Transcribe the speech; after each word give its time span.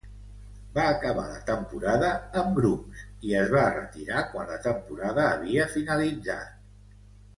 Va 0.77 0.83
acabar 0.91 1.25
la 1.33 1.41
temporada 1.49 2.09
amb 2.41 2.57
Grooms 2.59 3.03
i 3.29 3.35
es 3.43 3.53
va 3.57 3.67
retirar 3.75 4.25
quan 4.33 4.49
la 4.55 4.59
temporada 4.65 5.27
havia 5.37 5.69
finalitzat. 5.79 6.61